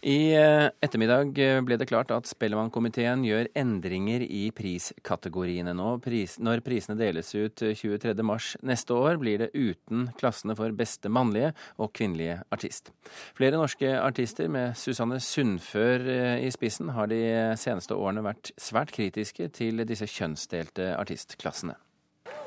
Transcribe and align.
I 0.00 0.32
eh, 0.32 0.70
ettermiddag 0.80 1.36
eh, 1.38 1.58
ble 1.60 1.76
det 1.76 1.84
klart 1.90 2.08
at 2.14 2.28
Spellemannkomiteen 2.28 3.20
gjør 3.26 3.50
endringer 3.58 4.22
i 4.24 4.46
priskategoriene 4.56 5.74
nå. 5.76 5.90
Pris, 6.00 6.38
når 6.40 6.62
prisene 6.64 6.96
deles 6.96 7.34
ut 7.36 7.60
23.3 7.60 8.62
neste 8.64 8.96
år, 8.96 9.18
blir 9.20 9.42
det 9.42 9.50
uten 9.52 10.08
klassene 10.16 10.56
for 10.56 10.72
beste 10.72 11.12
mannlige 11.12 11.52
og 11.76 11.92
kvinnelige 11.92 12.38
artist. 12.48 12.94
Flere 13.36 13.60
norske 13.60 13.92
artister 14.00 14.48
med 14.48 14.72
Susanne 14.80 15.20
Sundfør 15.20 16.08
eh, 16.08 16.46
i 16.46 16.50
spissen 16.54 16.94
har 16.96 17.12
de 17.12 17.20
seneste 17.60 17.92
årene 17.92 18.24
vært 18.24 18.54
svært 18.56 18.96
kritiske 18.96 19.50
til 19.52 19.84
disse 19.84 20.08
kjønnsdelte 20.08 20.94
artistklassene. 20.96 21.76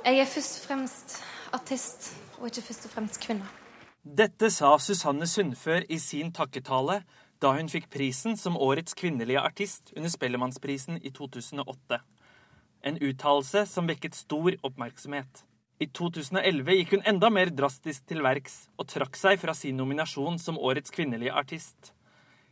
Jeg 0.04 0.26
er 0.26 0.26
først 0.28 0.58
og 0.58 0.72
fremst 0.72 1.20
artist, 1.54 2.16
og 2.40 2.50
ikke 2.50 2.66
først 2.66 2.90
og 2.90 2.98
fremst 2.98 3.22
kvinne. 3.22 3.46
Dette 4.04 4.50
sa 4.52 4.74
Susanne 4.82 5.30
Sundfør 5.30 5.86
i 5.88 6.02
sin 6.02 6.34
takketale 6.36 7.04
da 7.44 7.52
hun 7.57 7.68
fikk 7.68 7.89
prisen 7.91 8.38
som 8.39 8.55
årets 8.55 8.95
kvinnelige 8.95 9.41
artist 9.41 9.91
under 9.98 10.09
Spellemannsprisen 10.09 11.02
i 11.04 11.12
2008. 11.12 11.99
En 12.84 12.99
uttalelse 13.02 13.66
som 13.68 13.88
vekket 13.88 14.16
stor 14.16 14.55
oppmerksomhet. 14.63 15.44
I 15.84 15.90
2011 15.91 16.77
gikk 16.77 16.94
hun 16.95 17.04
enda 17.09 17.30
mer 17.34 17.52
drastisk 17.52 18.05
til 18.08 18.23
verks 18.23 18.68
og 18.80 18.88
trakk 18.94 19.20
seg 19.20 19.41
fra 19.41 19.55
sin 19.58 19.76
nominasjon 19.80 20.40
som 20.40 20.59
årets 20.59 20.94
kvinnelige 20.94 21.34
artist. 21.35 21.91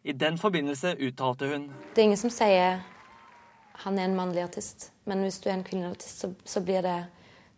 I 0.04 0.12
den 0.18 0.40
forbindelse 0.42 0.96
uttalte 1.00 1.48
hun 1.52 1.70
Det 1.94 2.02
er 2.02 2.10
ingen 2.10 2.20
som 2.20 2.34
sier 2.34 2.82
han 3.86 3.98
er 3.98 4.10
en 4.10 4.18
mannlig 4.18 4.44
artist, 4.44 4.92
men 5.06 5.24
hvis 5.24 5.40
du 5.42 5.50
er 5.50 5.56
en 5.56 5.64
kvinnelig 5.66 5.96
artist, 5.96 6.20
så, 6.20 6.34
så 6.46 6.62
blir 6.62 6.84
det 6.86 7.06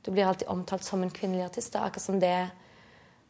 Du 0.05 0.11
blir 0.11 0.27
alltid 0.27 0.47
omtalt 0.52 0.84
som 0.84 1.03
en 1.03 1.09
kvinnelig 1.09 1.45
artist. 1.45 1.72
Det 1.72 1.80
er 1.80 1.86
akkurat 1.86 2.03
som 2.03 2.20
det 2.20 2.50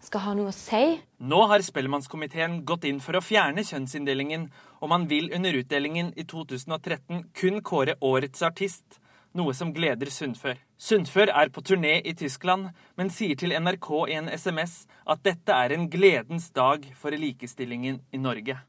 skal 0.03 0.23
ha 0.25 0.33
noe 0.37 0.51
å 0.51 0.55
si. 0.55 0.99
Nå 1.23 1.39
har 1.51 1.63
Spellemannskomiteen 1.63 2.61
gått 2.67 2.87
inn 2.89 2.99
for 3.03 3.17
å 3.17 3.23
fjerne 3.23 3.63
kjønnsinndelingen, 3.67 4.49
og 4.81 4.91
man 4.91 5.07
vil 5.11 5.31
under 5.35 5.55
utdelingen 5.59 6.11
i 6.19 6.25
2013 6.27 7.29
kun 7.39 7.61
kåre 7.65 7.95
årets 8.03 8.43
artist, 8.43 8.99
noe 9.33 9.53
som 9.57 9.71
gleder 9.73 10.11
Sundfør. 10.13 10.59
Sundfør 10.77 11.31
er 11.33 11.49
på 11.53 11.63
turné 11.65 11.95
i 12.05 12.13
Tyskland, 12.17 12.69
men 12.99 13.09
sier 13.09 13.39
til 13.39 13.55
NRK 13.55 13.89
i 14.11 14.19
en 14.19 14.29
SMS 14.29 14.83
at 15.09 15.23
dette 15.25 15.55
er 15.55 15.73
en 15.73 15.89
gledens 15.89 16.51
dag 16.53 16.85
for 16.99 17.15
likestillingen 17.15 18.03
i 18.13 18.21
Norge. 18.21 18.59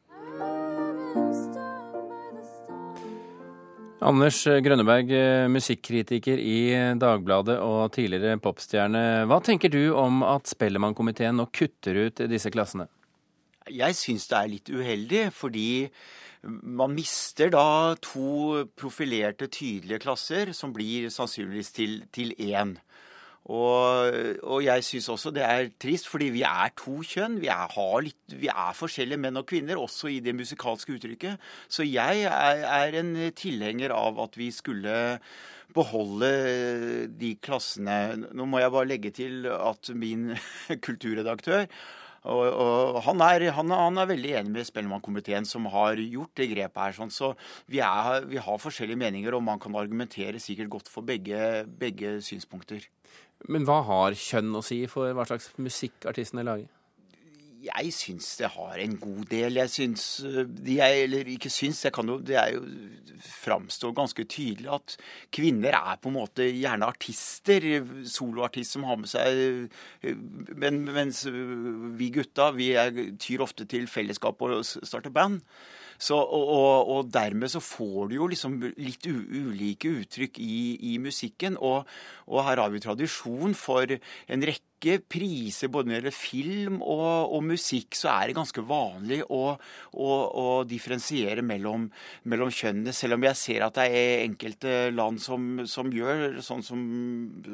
Anders 4.05 4.43
Grønneberg, 4.45 5.09
eh, 5.17 5.47
musikkritiker 5.49 6.37
i 6.37 6.59
Dagbladet 7.01 7.57
og 7.65 7.89
tidligere 7.95 8.37
popstjerne. 8.37 9.25
Hva 9.31 9.39
tenker 9.41 9.73
du 9.73 9.95
om 9.97 10.21
at 10.29 10.51
Spellemannkomiteen 10.51 11.39
nå 11.41 11.47
kutter 11.49 12.03
ut 12.05 12.21
disse 12.29 12.53
klassene? 12.53 12.85
Jeg 13.73 13.97
syns 13.97 14.29
det 14.29 14.37
er 14.37 14.51
litt 14.53 14.69
uheldig, 14.69 15.23
fordi 15.33 15.89
man 16.45 16.93
mister 16.93 17.49
da 17.55 17.95
to 18.05 18.67
profilerte, 18.77 19.49
tydelige 19.49 20.03
klasser, 20.05 20.53
som 20.53 20.75
blir 20.77 21.09
sannsynligvis 21.09 21.73
til 22.13 22.35
én. 22.37 22.77
Og, 23.45 24.15
og 24.41 24.61
jeg 24.65 24.85
syns 24.87 25.11
også 25.13 25.33
det 25.37 25.43
er 25.45 25.67
trist, 25.81 26.09
fordi 26.09 26.31
vi 26.33 26.45
er 26.49 26.71
to 26.81 26.97
kjønn. 27.05 27.41
Vi 27.43 27.51
er, 27.53 27.75
litt, 28.05 28.37
vi 28.41 28.49
er, 28.49 28.77
forskjellige 28.77 29.21
menn 29.21 29.41
og 29.41 29.49
kvinner, 29.51 29.81
også 29.81 30.09
i 30.15 30.23
det 30.25 30.33
musikalske 30.37 30.97
uttrykket. 30.97 31.43
Så 31.69 31.85
jeg 31.85 32.25
er, 32.31 32.65
er 32.65 32.97
en 33.03 33.13
tilhenger 33.37 33.93
av 33.97 34.23
at 34.25 34.39
vi 34.41 34.49
skulle 34.55 34.95
beholde 35.75 36.31
de 37.21 37.35
klassene. 37.45 38.31
Nå 38.33 38.49
må 38.49 38.63
jeg 38.63 38.73
bare 38.73 38.89
legge 38.89 39.13
til 39.13 39.45
at 39.53 39.93
min 39.93 40.33
kulturredaktør 40.87 41.69
og, 42.25 42.45
og 42.57 43.03
han, 43.05 43.21
er, 43.21 43.51
han, 43.53 43.73
han, 43.75 43.99
er, 44.01 44.09
veldig 44.09 44.31
enig 44.39 44.53
med 44.55 44.65
Spellemannkomiteen, 44.65 45.45
som 45.45 45.67
har 45.69 46.01
gjort 46.01 46.33
det 46.41 46.49
grepet 46.55 46.81
her. 46.81 46.97
Sånn. 46.97 47.13
Så 47.13 47.35
vi, 47.69 47.83
er, 47.85 48.25
vi, 48.31 48.41
har 48.41 48.63
forskjellige 48.63 49.01
meninger, 49.01 49.37
og 49.37 49.45
man 49.45 49.61
kan 49.61 49.77
argumentere 49.77 50.41
sikkert 50.41 50.73
godt 50.73 50.89
for 50.89 51.05
begge, 51.05 51.67
begge 51.69 52.17
synspunkter. 52.25 52.87
Men 53.53 53.67
hva 53.69 53.83
har 53.85 54.17
kjønn 54.17 54.55
å 54.57 54.65
si 54.65 54.85
for 54.91 55.13
hva 55.13 55.27
slags 55.29 55.51
musikk 55.61 56.07
artistene 56.09 56.47
lager? 56.47 56.71
Jeg 57.65 57.93
syns 57.97 58.27
det 58.37 58.51
har 58.53 58.81
en 58.81 58.97
god 59.01 59.23
del. 59.31 59.57
Jeg 59.57 59.73
syns 59.73 60.03
jeg, 60.21 61.05
Eller 61.07 61.31
ikke 61.33 61.49
syns, 61.53 61.85
jeg 61.87 61.95
kan 61.97 62.09
jo 62.09 62.19
Det 62.21 62.37
er 62.37 62.53
jo 62.57 62.65
framstår 63.25 63.95
ganske 63.97 64.25
tydelig 64.29 64.69
at 64.75 64.97
kvinner 65.33 65.73
er 65.79 66.01
på 66.03 66.11
en 66.11 66.19
måte 66.19 66.45
gjerne 66.51 66.91
artister. 66.93 67.65
Soloartist 68.05 68.77
som 68.77 68.85
har 68.89 69.01
med 69.01 69.09
seg 69.09 69.71
men, 70.61 70.83
Mens 70.93 71.25
vi 71.25 72.11
gutta, 72.13 72.51
vi 72.53 72.75
er, 72.77 72.93
tyr 73.21 73.45
ofte 73.45 73.65
til 73.71 73.89
fellesskap 73.89 74.45
og 74.45 74.61
starter 74.65 75.15
band. 75.15 75.41
Så, 75.99 76.19
og, 76.19 76.45
og, 76.49 76.91
og, 76.97 77.11
dermed 77.15 77.53
så 77.53 77.63
får 77.63 78.11
du 78.11 78.17
jo 78.19 78.29
liksom 78.31 78.59
litt 78.77 79.07
ulike 79.09 79.93
uttrykk 80.03 80.41
i, 80.43 80.59
i 80.95 80.99
musikken. 81.03 81.59
Og, 81.61 81.89
og, 82.27 82.39
her 82.49 82.63
har 82.63 82.73
vi 82.75 82.83
tradisjon 82.85 83.57
for 83.59 83.89
en 83.95 84.49
rekke 84.51 84.74
rekke 84.85 85.09
priser 85.09 85.71
både 85.73 85.89
når 85.89 85.95
det 85.95 86.01
gjelder 86.01 86.17
film 86.17 86.81
og, 86.83 87.33
og, 87.33 87.43
musikk, 87.45 87.95
så 87.97 88.11
er 88.13 88.29
det 88.29 88.37
ganske 88.37 88.65
vanlig 88.67 89.23
å, 89.33 89.57
å, 89.93 90.09
å 90.41 90.47
differensiere 90.69 91.43
mellom, 91.43 91.89
mellom, 92.25 92.51
kjønnene. 92.55 92.93
Selv 92.93 93.17
om 93.17 93.25
jeg 93.25 93.39
ser 93.41 93.65
at 93.65 93.79
det 93.79 93.87
er 93.89 94.25
enkelte 94.25 94.75
land 94.95 95.21
som, 95.23 95.65
som 95.67 95.93
gjør 95.93 96.41
sånn 96.45 96.65
som 96.65 96.83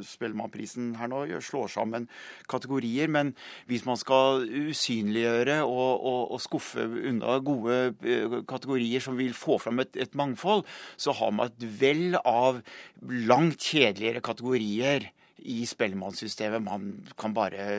Spellemannprisen 0.06 0.94
her 0.98 1.10
nå 1.10 1.24
gjør, 1.30 1.44
slår 1.44 1.72
sammen 1.76 2.08
kategorier. 2.50 3.10
Men 3.10 3.34
hvis 3.70 3.86
man 3.86 3.98
skal 4.00 4.44
usynliggjøre 4.44 5.60
og, 5.64 5.92
og, 6.00 6.20
og 6.34 6.42
skuffe 6.42 6.86
unna 6.86 7.38
gode 7.44 7.78
eh, 8.02 8.40
kategorier 8.48 9.02
som 9.04 9.18
vil 9.18 9.34
få 9.36 9.60
fram 9.62 9.82
et, 9.84 9.94
et 10.00 10.18
mangfold, 10.18 10.66
så 11.00 11.14
har 11.20 11.34
man 11.34 11.50
et 11.50 11.66
vell 11.80 12.18
av 12.24 12.60
langt 13.00 13.70
kjedeligere 13.70 14.22
kategorier 14.24 15.10
i 15.48 15.62
Spellemannsystemet 15.68 16.64
man 16.64 16.92
kan 17.20 17.34
bare 17.36 17.70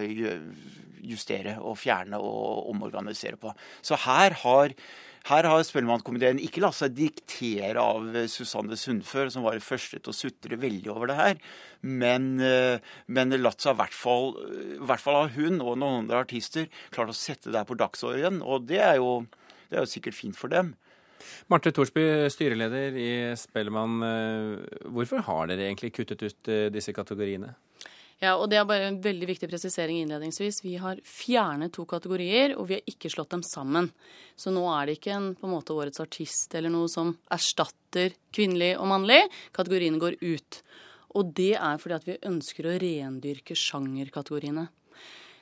justere 1.02 1.58
og 1.60 1.80
fjerne 1.82 2.20
og 2.22 2.70
omorganisere 2.72 3.40
på. 3.42 3.54
Så 3.82 4.00
her 4.06 4.38
har 4.44 4.76
her 5.30 5.46
har 5.46 5.62
Spellemannkomiteen 5.62 6.40
ikke 6.42 6.64
latt 6.64 6.80
seg 6.80 6.96
diktere 6.98 7.78
av 7.78 8.08
Susanne 8.32 8.74
Sundfør, 8.80 9.30
som 9.30 9.44
var 9.46 9.54
det 9.54 9.62
første 9.62 10.00
til 10.00 10.10
å 10.10 10.18
sutre 10.18 10.58
veldig 10.58 10.90
over 10.90 11.12
det 11.12 11.18
her, 11.20 11.36
men, 11.86 12.40
eh, 12.42 12.82
men 13.06 13.30
latt 13.38 13.62
seg 13.62 13.76
i 13.76 13.82
hvert 13.84 13.94
fall, 13.94 14.34
i 14.42 14.82
hvert 14.82 15.04
fall 15.04 15.20
av 15.20 15.36
hun 15.36 15.62
og 15.62 15.78
noen 15.78 16.02
andre 16.02 16.24
artister 16.26 16.66
klart 16.90 17.14
å 17.14 17.18
sette 17.18 17.52
det 17.52 17.62
her 17.62 17.70
på 17.70 17.78
dagsordenen. 17.78 18.42
Og 18.42 18.66
det 18.66 18.82
er, 18.82 18.96
jo, 18.98 19.28
det 19.70 19.78
er 19.78 19.86
jo 19.86 19.94
sikkert 19.94 20.18
fint 20.18 20.38
for 20.38 20.50
dem. 20.50 20.74
Marte 21.52 21.74
Thorsby, 21.76 22.06
styreleder 22.32 22.98
i 22.98 23.12
Spellemann. 23.40 23.98
Eh, 24.06 24.86
hvorfor 24.94 25.24
har 25.28 25.52
dere 25.52 25.68
egentlig 25.68 25.94
kuttet 25.96 26.24
ut 26.24 26.52
eh, 26.52 26.70
disse 26.74 26.94
kategoriene? 26.96 27.54
Ja, 28.22 28.36
og 28.38 28.52
Det 28.52 28.60
er 28.60 28.68
bare 28.70 28.86
en 28.92 29.00
veldig 29.02 29.28
viktig 29.32 29.48
presisering 29.50 30.04
innledningsvis. 30.04 30.60
Vi 30.62 30.76
har 30.78 31.00
fjernet 31.02 31.74
to 31.74 31.88
kategorier, 31.90 32.54
og 32.54 32.68
vi 32.70 32.78
har 32.78 32.84
ikke 32.86 33.10
slått 33.10 33.32
dem 33.34 33.42
sammen. 33.42 33.90
Så 34.38 34.54
nå 34.54 34.62
er 34.70 34.86
det 34.86 35.00
ikke 35.00 35.16
en 35.16 35.32
på 35.34 35.48
en 35.48 35.56
måte 35.56 35.74
årets 35.74 36.04
artist 36.04 36.54
eller 36.54 36.70
noe 36.70 36.92
som 36.92 37.16
erstatter 37.34 38.14
kvinnelig 38.30 38.76
og 38.78 38.92
mannlig. 38.94 39.24
Kategoriene 39.58 39.98
går 40.02 40.20
ut. 40.22 40.62
Og 41.18 41.34
det 41.34 41.56
er 41.58 41.82
fordi 41.82 41.98
at 41.98 42.06
vi 42.08 42.20
ønsker 42.30 42.70
å 42.70 42.78
rendyrke 42.84 43.58
sjangerkategoriene. 43.58 44.68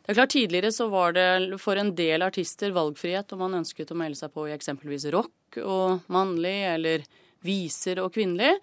Det 0.10 0.16
er 0.16 0.24
klart 0.24 0.32
Tidligere 0.34 0.70
så 0.74 0.88
var 0.90 1.12
det 1.14 1.58
for 1.62 1.78
en 1.78 1.92
del 1.94 2.24
artister 2.26 2.72
valgfrihet 2.74 3.30
om 3.36 3.44
man 3.44 3.60
ønsket 3.60 3.92
å 3.94 3.98
melde 4.00 4.18
seg 4.18 4.32
på 4.34 4.48
i 4.48 4.56
eksempelvis 4.56 5.04
rock 5.14 5.60
og 5.62 6.08
mannlig, 6.10 6.64
eller 6.66 7.04
viser 7.46 8.02
og 8.02 8.16
kvinnelig. 8.16 8.56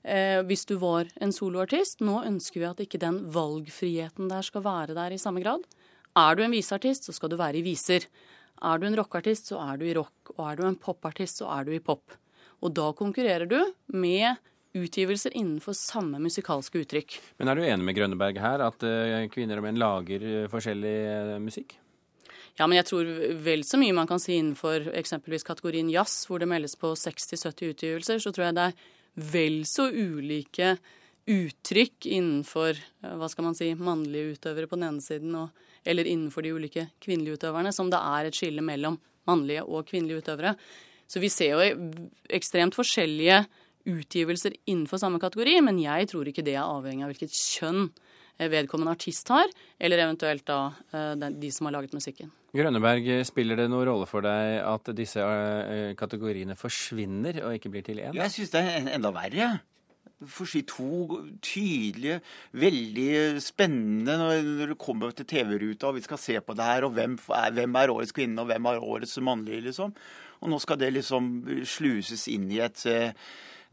Eh, 0.00 0.40
hvis 0.48 0.64
du 0.64 0.78
var 0.80 1.10
en 1.20 1.34
soloartist. 1.36 2.00
Nå 2.00 2.22
ønsker 2.30 2.62
vi 2.62 2.66
at 2.70 2.80
ikke 2.86 3.02
den 3.02 3.18
valgfriheten 3.34 4.32
der 4.32 4.48
skal 4.48 4.64
være 4.64 4.96
der 4.96 5.12
i 5.12 5.20
samme 5.20 5.44
grad. 5.44 5.68
Er 6.16 6.40
du 6.40 6.46
en 6.46 6.56
viseartist, 6.56 7.04
så 7.04 7.12
skal 7.12 7.34
du 7.34 7.36
være 7.36 7.60
i 7.60 7.66
viser. 7.68 8.08
Er 8.64 8.80
du 8.80 8.88
en 8.88 8.96
rockeartist, 8.96 9.52
så 9.52 9.60
er 9.60 9.76
du 9.76 9.84
i 9.90 9.96
rock. 10.00 10.32
Og 10.38 10.40
er 10.48 10.56
du 10.56 10.64
en 10.70 10.80
popartist, 10.88 11.42
så 11.42 11.52
er 11.52 11.68
du 11.68 11.76
i 11.76 11.84
pop. 11.84 12.16
Og 12.64 12.72
da 12.72 12.94
konkurrerer 12.96 13.44
du 13.44 13.60
med 13.92 14.40
utgivelser 14.76 15.36
innenfor 15.36 15.72
samme 15.76 16.20
musikalske 16.22 16.82
uttrykk. 16.82 17.18
Men 17.40 17.50
er 17.50 17.58
du 17.58 17.64
enig 17.64 17.86
med 17.86 17.96
Grønneberg 17.96 18.40
her, 18.42 18.64
at 18.66 18.84
eh, 18.86 19.24
kvinner 19.32 19.60
og 19.60 19.66
menn 19.66 19.80
lager 19.80 20.24
eh, 20.24 20.48
forskjellig 20.52 20.96
eh, 21.08 21.34
musikk? 21.42 21.76
Ja, 22.58 22.66
men 22.66 22.76
jeg 22.80 22.88
tror 22.88 23.08
vel 23.44 23.62
så 23.66 23.78
mye 23.80 23.94
man 23.94 24.08
kan 24.10 24.20
si 24.20 24.34
innenfor 24.34 24.90
eksempelvis 24.98 25.46
kategorien 25.46 25.90
jazz, 25.92 26.24
hvor 26.28 26.42
det 26.42 26.50
meldes 26.50 26.74
på 26.78 26.90
60-70 26.98 27.74
utgivelser, 27.74 28.22
så 28.22 28.32
tror 28.34 28.48
jeg 28.48 28.56
det 28.58 28.64
er 28.68 28.88
vel 29.32 29.60
så 29.68 29.88
ulike 29.88 30.74
uttrykk 31.28 32.08
innenfor 32.08 32.78
hva 33.20 33.28
skal 33.30 33.46
man 33.46 33.56
si, 33.56 33.70
mannlige 33.76 34.34
utøvere 34.34 34.68
på 34.70 34.78
den 34.78 34.88
ene 34.88 35.04
siden, 35.04 35.36
og, 35.38 35.54
eller 35.86 36.08
innenfor 36.08 36.42
de 36.44 36.54
ulike 36.56 36.88
kvinnelige 37.04 37.38
utøverne, 37.38 37.72
som 37.74 37.92
det 37.92 38.00
er 38.00 38.28
et 38.28 38.38
skille 38.38 38.64
mellom 38.64 38.98
mannlige 39.28 39.62
og 39.68 39.86
kvinnelige 39.86 40.24
utøvere. 40.24 40.54
Så 41.08 41.22
vi 41.22 41.30
ser 41.32 41.54
jo 41.54 41.88
ekstremt 42.36 42.76
forskjellige 42.76 43.42
utgivelser 43.88 44.54
innenfor 44.68 45.00
samme 45.00 45.20
kategori, 45.22 45.58
men 45.64 45.80
jeg 45.82 46.10
tror 46.12 46.28
ikke 46.28 46.44
det 46.46 46.54
er 46.56 46.66
avhengig 46.66 47.06
av 47.06 47.12
hvilket 47.14 47.34
kjønn 47.34 47.88
vedkommende 48.38 48.92
artist 48.94 49.26
har, 49.34 49.48
eller 49.82 50.04
eventuelt 50.04 50.44
da 50.46 50.60
de 51.34 51.48
som 51.50 51.66
har 51.66 51.74
laget 51.74 51.96
musikken. 51.96 52.28
Grønneberg, 52.54 53.08
spiller 53.26 53.58
det 53.58 53.66
noen 53.68 53.88
rolle 53.88 54.06
for 54.08 54.22
deg 54.24 54.60
at 54.62 54.92
disse 54.96 55.24
kategoriene 55.98 56.54
forsvinner 56.56 57.42
og 57.42 57.56
ikke 57.58 57.72
blir 57.72 57.84
til 57.88 57.98
én? 57.98 58.14
Jeg 58.14 58.34
syns 58.36 58.54
det 58.54 58.62
er 58.62 58.92
enda 58.94 59.10
verre 59.16 59.48
for 60.18 60.46
å 60.46 60.50
si 60.50 60.62
to 60.66 61.18
tydelige, 61.44 62.20
veldig 62.58 63.42
spennende 63.42 64.16
når 64.18 64.72
det 64.72 64.78
kommer 64.82 65.12
til 65.14 65.28
TV-ruta 65.30 65.90
og 65.90 65.98
vi 65.98 66.06
skal 66.06 66.18
se 66.22 66.38
på 66.42 66.56
det 66.58 66.66
her, 66.66 66.86
og 66.88 66.96
hvem 66.96 67.18
er, 67.36 67.52
hvem 67.54 67.76
er 67.78 67.92
årets 67.92 68.14
kvinne 68.16 68.42
og 68.42 68.48
hvem 68.50 68.70
er 68.70 68.82
årets 68.82 69.14
mannlige, 69.22 69.66
liksom. 69.68 69.92
Og 70.38 70.50
nå 70.50 70.58
skal 70.62 70.78
det 70.80 70.94
liksom 70.94 71.30
sluses 71.66 72.26
inn 72.30 72.46
i 72.50 72.62
et 72.62 72.86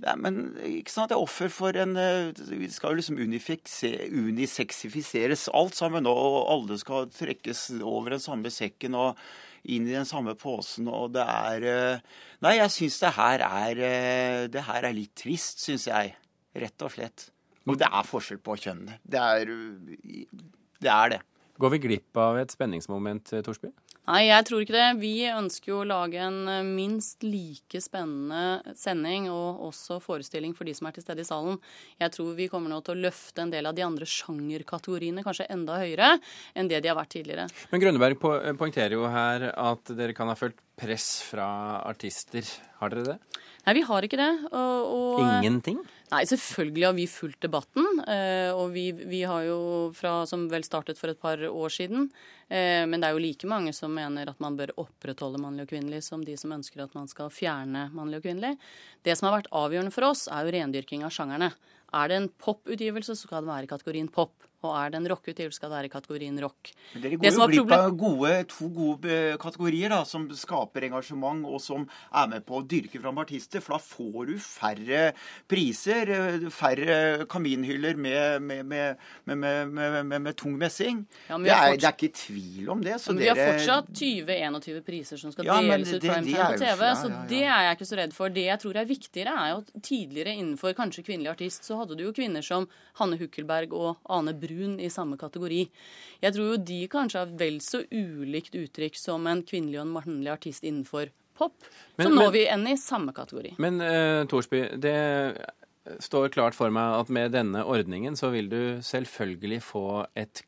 Nei, 0.04 0.12
eh, 0.12 0.18
men 0.20 0.40
ikke 0.68 0.92
sånn 0.92 1.06
at 1.06 1.12
det 1.14 1.18
er 1.18 1.24
offer 1.24 1.50
for 1.54 1.78
en 1.80 1.94
eh, 2.00 2.34
Vi 2.52 2.68
skal 2.74 2.92
jo 2.92 2.98
liksom 3.00 3.20
unisexifiseres 3.22 5.44
alt 5.56 5.76
sammen, 5.78 6.08
og 6.10 6.50
alle 6.52 6.78
skal 6.82 7.10
trekkes 7.14 7.60
over 7.80 8.10
den 8.16 8.24
samme 8.24 8.50
sekken 8.54 8.96
og 9.00 9.12
inn 9.66 9.88
i 9.88 9.96
den 9.96 10.06
samme 10.06 10.36
posen, 10.38 10.88
og 10.92 11.14
det 11.16 11.26
er 11.26 11.62
eh, 11.72 12.00
Nei, 12.46 12.56
jeg 12.60 12.72
syns 12.76 13.00
det 13.02 13.12
her 13.16 13.40
er 13.48 13.74
Det 14.52 14.64
her 14.68 14.82
er 14.84 14.94
litt 14.94 15.16
trist, 15.18 15.60
syns 15.64 15.88
jeg. 15.90 16.14
Rett 16.56 16.82
og 16.86 16.92
slett. 16.94 17.32
Og 17.66 17.78
det 17.80 17.88
er 17.90 18.04
forskjell 18.06 18.40
på 18.46 18.56
kjønnene. 18.62 18.94
Det 19.02 19.20
er 19.20 19.46
det. 19.50 19.56
Er 20.86 21.10
det. 21.16 21.22
Går 21.60 21.70
vi 21.74 21.80
glipp 21.88 22.18
av 22.20 22.38
et 22.38 22.52
spenningsmoment, 22.54 23.26
Torsby? 23.44 23.70
Nei, 24.06 24.28
jeg 24.28 24.46
tror 24.46 24.62
ikke 24.62 24.76
det. 24.76 24.90
Vi 25.02 25.14
ønsker 25.32 25.72
jo 25.72 25.80
å 25.82 25.88
lage 25.90 26.20
en 26.22 26.44
eh, 26.52 26.68
minst 26.68 27.26
like 27.26 27.80
spennende 27.82 28.76
sending 28.78 29.32
og 29.34 29.64
også 29.72 29.98
forestilling 30.04 30.54
for 30.58 30.70
de 30.70 30.76
som 30.78 30.90
er 30.90 30.94
til 30.98 31.06
stede 31.06 31.26
i 31.26 31.28
salen. 31.28 31.58
Jeg 32.02 32.14
tror 32.14 32.36
vi 32.38 32.50
kommer 32.52 32.70
nå 32.70 32.82
til 32.86 32.94
å 32.94 33.04
løfte 33.08 33.42
en 33.42 33.54
del 33.54 33.66
av 33.66 33.74
de 33.78 33.86
andre 33.86 34.06
sjangerkategoriene 34.10 35.26
kanskje 35.26 35.50
enda 35.56 35.80
høyere 35.82 36.12
enn 36.54 36.70
det 36.70 36.84
de 36.86 36.92
har 36.92 37.00
vært 37.00 37.16
tidligere. 37.16 37.48
Men 37.72 37.82
Grønneberg 37.82 38.22
poengterer 38.22 38.94
jo 38.94 39.10
her 39.10 39.50
at 39.50 39.96
dere 39.98 40.14
kan 40.18 40.30
ha 40.30 40.38
følt 40.38 40.62
press 40.78 41.10
fra 41.26 41.48
artister. 41.88 42.46
Har 42.82 42.94
dere 42.94 43.16
det? 43.16 43.44
Nei, 43.66 43.74
vi 43.80 43.86
har 43.88 44.06
ikke 44.06 44.20
det. 44.20 44.32
Og, 44.52 44.94
og, 44.94 45.22
Ingenting? 45.26 45.80
Nei, 46.16 46.22
selvfølgelig 46.30 46.86
har 46.86 46.94
vi 46.96 47.06
fulgt 47.12 47.42
debatten. 47.44 47.84
Eh, 48.08 48.52
og 48.56 48.70
vi, 48.72 48.86
vi, 48.96 49.24
har 49.28 49.44
jo 49.44 49.58
fra 49.96 50.22
som 50.30 50.46
vel 50.52 50.64
startet 50.64 51.00
for 51.00 51.12
et 51.12 51.20
par 51.20 51.42
år 51.50 51.74
siden. 51.74 52.08
Eh, 52.48 52.86
men 52.88 53.02
det 53.02 53.10
er 53.10 53.18
jo 53.18 53.24
like 53.24 53.50
mange 53.52 53.74
som 53.76 53.92
mener 53.92 54.32
at 54.32 54.40
man 54.44 54.56
bør 54.56 54.72
opprettholde 54.86 55.42
mannlig 55.44 55.66
og 55.66 55.74
kvinnelig, 55.74 56.06
som 56.08 56.24
de 56.24 56.38
som 56.40 56.54
ønsker 56.56 56.86
at 56.86 56.96
man 56.96 57.10
skal 57.12 57.34
fjerne 57.34 57.90
mannlig 57.96 58.22
og 58.22 58.30
kvinnelig. 58.30 58.54
Det 59.04 59.18
som 59.18 59.28
har 59.28 59.42
vært 59.42 59.52
avgjørende 59.52 59.96
for 59.96 60.08
oss, 60.08 60.30
er 60.32 60.46
jo 60.46 60.56
rendyrking 60.56 61.04
av 61.04 61.12
sjangerne. 61.16 61.52
Er 61.96 62.12
det 62.12 62.22
en 62.22 62.32
poputgivelse, 62.46 63.18
så 63.18 63.28
skal 63.28 63.44
det 63.44 63.52
være 63.52 63.68
i 63.68 63.74
kategorien 63.74 64.12
pop. 64.12 64.38
Og 64.64 64.74
er 64.80 64.92
det 64.94 65.00
en 65.02 65.10
rockeutgivelse, 65.12 65.60
skal 65.60 65.70
det 65.70 65.78
være 65.78 65.90
i 65.90 65.94
kategorien 65.94 66.38
rock. 66.42 66.72
Men 66.96 67.04
dere 67.04 67.18
går 67.20 67.54
jo 67.56 67.66
glipp 67.66 67.74
av 67.76 67.98
gode, 68.00 68.32
to 68.50 68.70
gode 68.74 69.12
eh, 69.12 69.36
kategorier 69.42 69.92
da, 69.94 70.02
som 70.08 70.26
skaper 70.34 70.88
engasjement, 70.88 71.46
og 71.46 71.62
som 71.62 71.86
er 71.86 72.32
med 72.32 72.46
på 72.48 72.60
å 72.60 72.64
dyrke 72.66 73.02
fram 73.04 73.22
artister. 73.22 73.64
For 73.64 73.76
da 73.76 73.82
får 73.84 74.32
du 74.32 74.34
færre 74.42 75.02
priser, 75.52 76.12
eh, 76.16 76.48
færre 76.54 77.28
kaminhyller 77.32 78.00
med, 78.00 78.42
med, 78.42 79.06
med, 79.30 80.16
med 80.16 80.32
tung 80.40 80.58
messing. 80.58 81.04
Ja, 81.30 81.38
det, 81.38 81.54
er, 81.54 81.76
det, 81.76 81.90
er, 81.92 81.94
ikke 81.94 82.12
tvil 82.18 82.74
om 82.74 82.82
det. 82.86 82.98
men 83.10 83.22
vi 83.22 83.30
har 83.30 83.42
fortsatt 83.44 83.94
20-21 83.94 84.82
priser 84.88 85.22
som 85.22 85.34
skal 85.36 85.50
ja, 85.52 85.60
deles 85.62 85.94
ut 85.94 86.02
fra 86.02 86.20
time 86.26 86.50
på 86.56 86.60
TV, 86.64 86.86
ja, 86.88 86.96
så 86.98 87.12
det 87.30 87.44
er 87.44 87.70
jeg 87.70 87.80
ikke 87.80 87.90
så 87.92 88.02
redd 88.02 88.18
for. 88.18 88.34
Det 88.36 88.48
jeg 88.48 88.64
tror 88.66 88.82
er 88.82 88.90
viktigere, 88.90 89.38
er 89.46 89.54
jo 89.54 89.62
at 89.62 89.72
tidligere 89.86 90.34
innenfor 90.34 90.74
kanskje 90.78 91.06
kvinnelig 91.06 91.36
artist, 91.36 91.68
så 91.68 91.84
hadde 91.84 92.00
du 92.00 92.06
jo 92.08 92.16
kvinner 92.16 92.46
som 92.46 92.68
Hanne 93.00 93.20
Hukkelberg 93.20 93.74
og 93.76 94.02
Ane 94.12 94.34
Brun 94.34 94.55
brun 94.56 94.80
i 94.80 94.90
samme 94.94 95.20
kategori. 95.20 95.66
Jeg 96.24 96.36
tror 96.36 96.54
jo 96.54 96.64
de 96.72 96.80
kanskje 96.92 97.22
har 97.24 97.36
vel 97.40 97.60
så 97.64 97.84
ulikt 97.92 98.58
uttrykk 98.58 98.98
som 99.00 99.28
en 99.30 99.44
kvinnelig 99.46 99.82
og 99.82 99.88
en 99.88 99.94
mannlig 100.00 100.34
artist 100.34 100.66
innenfor 100.66 101.12
pop. 101.36 101.56
Men, 101.98 102.08
så 102.08 102.14
nå 102.14 102.26
er 102.30 102.34
vi 102.36 102.48
enn 102.52 102.66
i 102.72 102.78
samme 102.80 103.14
kategori. 103.16 103.56
Men 103.62 103.84
uh, 103.84 104.24
Thorsby, 104.32 104.66
det 104.82 104.98
står 106.02 106.32
klart 106.34 106.56
for 106.58 106.74
meg 106.74 106.96
at 107.04 107.12
med 107.14 107.36
denne 107.36 107.62
ordningen 107.70 108.16
så 108.18 108.32
vil 108.34 108.48
du 108.50 108.62
selvfølgelig 108.82 109.60
få 109.68 109.86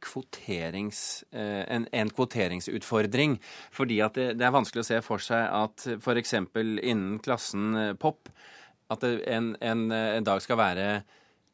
kvoterings, 0.02 1.02
uh, 1.36 1.64
en, 1.68 1.86
en, 1.92 2.14
kvoteringsutfordring. 2.14 3.38
Fordi 3.76 4.00
at 4.06 4.18
det, 4.18 4.32
det, 4.40 4.48
er 4.48 4.56
vanskelig 4.56 4.86
å 4.86 4.90
se 4.90 5.02
for 5.06 5.24
seg 5.24 5.44
at 5.46 5.90
f.eks. 6.00 6.38
innen 6.56 7.20
klassen 7.24 7.98
pop 8.02 8.32
at 8.88 9.04
en, 9.04 9.56
en, 9.60 9.88
en 9.92 10.28
dag 10.28 10.42
skal 10.44 10.60
være 10.62 10.90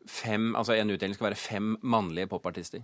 fem, 0.09 0.53
altså 0.55 0.75
en 0.77 0.93
utdeling 0.93 1.15
skal 1.17 1.29
være 1.31 1.39
fem 1.39 1.75
mannlige 1.81 2.31
popartister? 2.31 2.83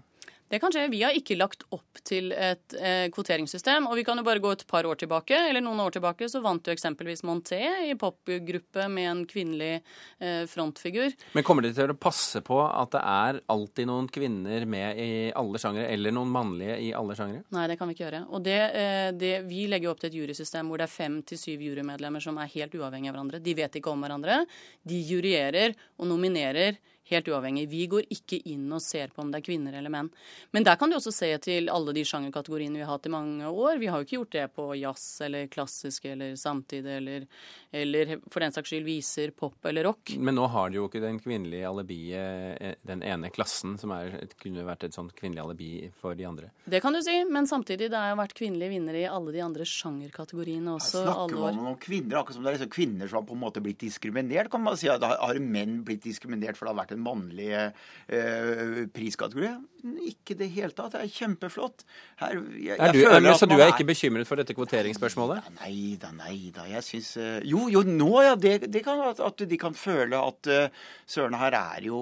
Det 0.50 0.58
kan 0.60 0.74
skje. 0.74 0.88
Vi 0.90 1.04
har 1.04 1.14
ikke 1.14 1.36
lagt 1.38 1.62
opp 1.76 2.00
til 2.06 2.32
et 2.34 2.74
eh, 2.74 3.06
kvoteringssystem. 3.14 3.86
Og 3.86 4.00
vi 4.00 4.04
kan 4.06 4.18
jo 4.18 4.26
bare 4.26 4.42
gå 4.42 4.50
et 4.56 4.64
par 4.70 4.88
år 4.90 4.98
tilbake, 4.98 5.38
eller 5.46 5.62
noen 5.62 5.84
år 5.84 5.94
tilbake, 5.94 6.26
så 6.32 6.42
vant 6.42 6.66
jo 6.66 6.74
eksempelvis 6.74 7.22
Monté 7.28 7.60
i 7.86 7.94
popgruppe 8.00 8.88
med 8.90 9.10
en 9.12 9.22
kvinnelig 9.30 9.76
eh, 9.78 10.48
frontfigur. 10.50 11.14
Men 11.38 11.46
kommer 11.46 11.68
de 11.68 11.74
til 11.78 11.94
å 11.94 11.98
passe 12.02 12.42
på 12.46 12.58
at 12.66 12.96
det 12.98 13.04
er 13.06 13.42
alltid 13.54 13.92
noen 13.92 14.10
kvinner 14.10 14.66
med 14.66 14.98
i 14.98 15.12
alle 15.38 15.62
sjangere, 15.62 15.92
eller 15.94 16.18
noen 16.18 16.34
mannlige 16.34 16.82
i 16.82 16.92
alle 16.98 17.18
sjangere? 17.20 17.46
Nei, 17.54 17.70
det 17.70 17.78
kan 17.78 17.92
vi 17.92 17.98
ikke 18.00 18.08
gjøre. 18.08 18.26
Og 18.34 18.46
det, 18.50 18.60
eh, 18.82 19.08
det, 19.14 19.34
vi 19.46 19.68
legger 19.70 19.92
jo 19.92 19.94
opp 19.94 20.02
til 20.02 20.10
et 20.10 20.22
jurysystem 20.24 20.74
hvor 20.74 20.82
det 20.82 20.90
er 20.90 20.98
fem 20.98 21.22
til 21.30 21.46
syv 21.46 21.70
jurymedlemmer 21.70 22.26
som 22.26 22.42
er 22.42 22.50
helt 22.58 22.74
uavhengige 22.74 23.14
av 23.14 23.20
hverandre. 23.20 23.46
De 23.46 23.60
vet 23.62 23.78
ikke 23.78 23.94
om 23.94 24.02
hverandre. 24.02 24.42
De 24.82 25.04
juryerer 25.14 25.78
og 26.02 26.10
nominerer 26.10 26.82
helt 27.10 27.28
uavhengig. 27.28 27.68
Vi 27.70 27.86
går 27.90 28.08
ikke 28.14 28.40
inn 28.52 28.68
og 28.74 28.82
ser 28.84 29.14
på 29.14 29.24
om 29.24 29.32
det 29.32 29.42
er 29.42 29.46
kvinner 29.46 29.76
eller 29.80 29.94
menn. 29.94 30.10
Men 30.52 30.66
der 30.68 30.78
kan 30.80 30.92
du 30.92 30.98
også 30.98 31.14
se 31.14 31.32
til 31.44 31.70
alle 31.74 31.94
de 31.96 32.04
sjangerkategoriene 32.06 32.80
vi 32.80 32.86
har 32.86 32.94
hatt 32.94 33.10
i 33.10 33.14
mange 33.14 33.50
år. 33.50 33.80
Vi 33.82 33.90
har 33.90 34.02
jo 34.02 34.08
ikke 34.08 34.18
gjort 34.20 34.36
det 34.36 34.46
på 34.56 34.68
jazz 34.80 35.06
eller 35.26 35.50
klassisk 35.52 36.06
eller 36.12 36.36
samtid 36.40 36.86
eller, 36.86 37.26
eller 37.72 38.16
for 38.30 38.44
den 38.44 38.56
saks 38.56 38.74
skyld 38.74 38.86
viser, 38.88 39.34
pop 39.36 39.66
eller 39.70 39.90
rock. 39.90 40.14
Men 40.18 40.38
nå 40.38 40.48
har 40.54 40.70
de 40.70 40.80
jo 40.80 40.88
ikke 40.90 41.04
den 41.04 41.20
kvinnelige 41.22 41.70
alibiet, 41.70 42.80
den 42.88 43.04
ene 43.06 43.32
klassen, 43.34 43.78
som 43.82 43.94
er, 43.96 44.16
kunne 44.42 44.66
vært 44.68 44.88
et 44.88 44.98
sånt 44.98 45.16
kvinnelig 45.18 45.44
alibi 45.44 45.72
for 46.00 46.18
de 46.18 46.28
andre. 46.30 46.52
Det 46.70 46.82
kan 46.84 46.96
du 46.96 47.02
si, 47.06 47.16
men 47.30 47.50
samtidig, 47.50 47.90
det 47.92 47.98
har 47.98 48.14
jo 48.14 48.22
vært 48.22 48.38
kvinnelige 48.38 48.76
vinnere 48.76 49.04
i 49.04 49.10
alle 49.10 49.34
de 49.36 49.44
andre 49.44 49.66
sjangerkategoriene 49.68 50.76
også. 50.78 51.04
Snakker 51.08 51.42
man 51.42 51.74
om 51.74 51.80
kvinner, 51.82 52.20
akkurat 52.22 52.38
som 52.38 52.46
det 52.46 52.54
er 52.54 52.60
liksom 52.60 52.74
kvinner 52.74 53.10
som 53.10 53.22
har 53.22 53.28
på 53.30 53.38
en 53.38 53.44
måte 53.44 53.64
blitt 53.64 53.82
diskriminert? 53.82 54.52
Kan 54.54 54.64
man 54.66 54.78
si 54.80 54.90
at 54.92 55.04
har 55.04 55.42
menn 55.44 55.82
blitt 55.88 56.06
diskriminert 56.06 56.58
for 56.58 56.68
det 56.68 56.74
har 56.74 56.82
vært 56.84 56.89
en 56.96 57.04
mannlig 57.04 57.50
priskategori. 57.50 58.10
eh, 58.10 58.88
priskategorien. 58.94 59.62
Ikke 60.06 60.36
det 60.36 60.50
hele 60.52 60.76
tatt. 60.76 60.94
Det 60.96 61.04
er 61.06 61.14
kjempeflott. 61.14 61.86
Her, 62.20 62.36
jeg, 62.58 62.76
er 62.78 62.94
du, 62.94 63.00
jeg 63.00 63.36
så 63.40 63.48
du 63.50 63.56
er 63.58 63.72
ikke 63.72 63.88
bekymret 63.88 64.28
for 64.28 64.42
dette 64.42 64.56
kvoteringsspørsmålet? 64.58 65.48
Nei 65.62 65.96
da, 66.02 66.12
nei 66.16 66.52
da. 66.56 66.68
Jeg 66.70 66.86
syns 66.88 67.14
uh, 67.20 67.40
Jo, 67.48 67.68
jo, 67.72 67.86
nå 67.88 68.12
ja. 68.26 68.36
Det, 68.40 68.72
det 68.72 68.84
kan 68.86 69.00
at, 69.08 69.22
at 69.24 69.46
de 69.50 69.62
kan 69.62 69.78
føle 69.78 70.20
at 70.20 70.52
uh, 70.52 70.92
søren, 71.08 71.38
her 71.40 71.56
er 71.60 71.88
jo 71.88 72.00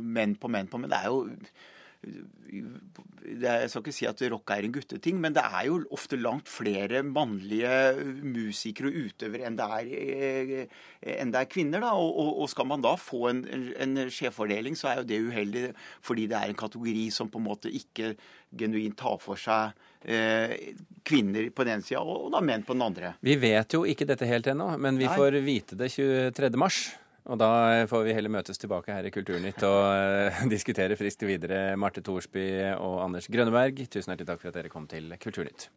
menn 0.00 0.36
på 0.38 0.50
menn 0.52 0.70
på 0.70 0.80
menn. 0.80 0.92
Det 0.92 1.02
er 1.02 1.10
jo 1.10 1.24
jeg 2.00 3.68
skal 3.68 3.82
ikke 3.82 3.92
si 3.92 4.06
at 4.08 4.22
rock 4.32 4.52
er 4.54 4.64
en 4.64 4.72
gutteting, 4.74 5.18
men 5.20 5.34
det 5.36 5.42
er 5.44 5.66
jo 5.68 5.80
ofte 5.92 6.16
langt 6.16 6.48
flere 6.48 7.02
mannlige 7.04 7.72
musikere 8.24 8.88
og 8.88 9.10
utøvere 9.10 9.46
enn 9.46 9.58
det 9.58 9.66
er, 9.76 9.90
eh, 9.92 10.78
enn 11.20 11.32
det 11.34 11.42
er 11.42 11.50
kvinner. 11.50 11.84
Da. 11.84 11.92
Og, 11.92 12.40
og, 12.40 12.48
skal 12.50 12.68
man 12.70 12.84
da 12.84 12.94
få 12.98 13.26
en, 13.30 13.42
en 13.76 14.02
skjevfordeling, 14.10 14.78
så 14.78 14.90
er 14.90 15.02
jo 15.02 15.08
det 15.10 15.20
uheldig 15.28 15.64
fordi 16.06 16.26
det 16.30 16.40
er 16.40 16.50
en 16.50 16.62
kategori 16.64 17.06
som 17.14 17.30
på 17.30 17.40
en 17.42 17.48
måte 17.50 17.72
ikke 17.72 18.14
genuint 18.56 18.96
tar 18.98 19.20
for 19.22 19.38
seg 19.38 19.76
eh, 20.02 20.72
kvinner 21.06 21.52
på 21.54 21.66
den 21.66 21.78
ene 21.78 21.86
sida 21.86 22.00
og 22.02 22.32
da 22.34 22.40
menn 22.44 22.64
på 22.66 22.74
den 22.76 22.88
andre. 22.88 23.14
Vi 23.20 23.36
vet 23.40 23.76
jo 23.76 23.84
ikke 23.88 24.08
dette 24.08 24.28
helt 24.28 24.48
ennå, 24.50 24.72
men 24.80 24.98
vi 24.98 25.06
Nei. 25.06 25.14
får 25.20 25.38
vite 25.44 25.78
det 25.78 25.92
23. 25.94 26.50
mars. 26.58 26.82
Og 27.28 27.40
da 27.40 27.50
får 27.90 28.06
vi 28.06 28.14
heller 28.16 28.32
møtes 28.32 28.60
tilbake 28.60 28.94
her 28.94 29.06
i 29.06 29.12
Kulturnytt 29.14 29.64
og 29.66 29.80
uh, 29.88 30.40
diskutere 30.54 30.96
friskt 30.98 31.24
videre. 31.28 31.76
Marte 31.80 32.04
Thorsby 32.04 32.46
og 32.76 33.00
Anders 33.04 33.30
Grønneberg, 33.32 33.84
tusen 33.88 34.12
hjertelig 34.12 34.32
takk 34.32 34.42
for 34.44 34.52
at 34.52 34.60
dere 34.60 34.72
kom 34.72 34.88
til 34.90 35.12
Kulturnytt. 35.20 35.70